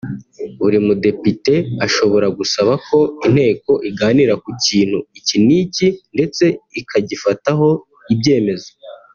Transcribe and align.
Buri 0.59 0.77
mudepite 0.85 1.53
ashobora 1.85 2.27
gusaba 2.37 2.73
ko 2.87 2.99
inteko 3.27 3.71
iganira 3.89 4.33
ku 4.43 4.49
kintu 4.65 4.97
iki 5.19 5.37
n’iki 5.45 5.87
ndetse 6.15 6.43
ikagifataho 6.79 7.69
ibyemezo 8.13 8.69